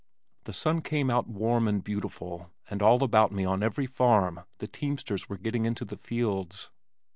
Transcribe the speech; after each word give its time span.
The 0.45 0.51
sun 0.53 0.81
came 0.81 1.11
out 1.11 1.27
warm 1.27 1.67
and 1.67 1.83
beautiful 1.83 2.49
and 2.71 2.81
all 2.81 3.03
about 3.03 3.31
me 3.31 3.45
on 3.45 3.61
every 3.61 3.85
farm 3.85 4.39
the 4.57 4.65
teamsters 4.65 5.29
were 5.29 5.37
getting 5.37 5.65
into 5.65 5.85
the 5.85 5.95
fields. 5.95 6.71